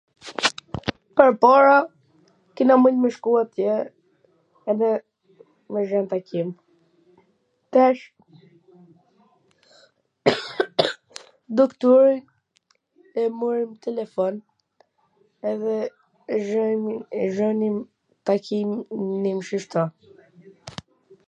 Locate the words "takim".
6.13-6.47, 18.31-18.69